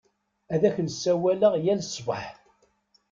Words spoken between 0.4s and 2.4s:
Ad ak-n-sawaleɣ yal ṣṣbeḥ.